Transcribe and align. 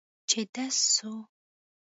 چې 0.29 0.39
ډز 0.53 0.75
سو. 0.93 1.11